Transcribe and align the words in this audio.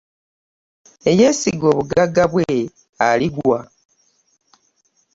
Eyeesiga 1.09 1.65
obugagga 1.71 2.23
bwe 2.31 2.51
aligwa. 3.07 3.59